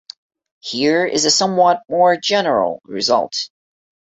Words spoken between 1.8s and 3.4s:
more general result.